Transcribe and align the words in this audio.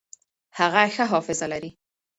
هغه 0.57 0.81
ښه 0.93 1.03
حافظه 1.11 1.45
لري. 1.53 1.71